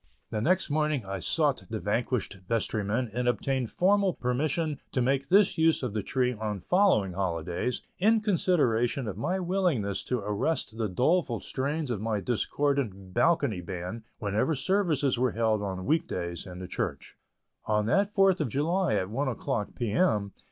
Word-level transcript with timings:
The 0.31 0.41
next 0.41 0.71
morning 0.71 1.05
I 1.05 1.19
sought 1.19 1.63
the 1.69 1.79
vanquished 1.79 2.39
vestrymen 2.49 3.11
and 3.13 3.27
obtained 3.27 3.69
formal 3.69 4.15
permission 4.15 4.79
to 4.93 4.99
make 4.99 5.29
this 5.29 5.59
use 5.59 5.83
of 5.83 5.93
the 5.93 6.01
tree 6.01 6.33
on 6.33 6.59
following 6.59 7.13
holidays, 7.13 7.83
in 7.99 8.19
consideration 8.19 9.07
of 9.07 9.15
my 9.15 9.39
willingness 9.39 10.03
to 10.05 10.17
arrest 10.17 10.75
the 10.75 10.89
doleful 10.89 11.39
strains 11.39 11.91
of 11.91 12.01
my 12.01 12.19
discordant 12.19 13.13
balcony 13.13 13.61
band 13.61 14.01
whenever 14.17 14.55
services 14.55 15.19
were 15.19 15.33
held 15.33 15.61
on 15.61 15.85
week 15.85 16.07
days 16.07 16.47
in 16.47 16.57
the 16.57 16.67
church. 16.67 17.15
On 17.65 17.85
that 17.85 18.09
Fourth 18.11 18.41
of 18.41 18.49
July, 18.49 18.95
at 18.95 19.07
one 19.11 19.27
o'clock, 19.27 19.75
P. 19.75 19.91
M. 19.91 20.31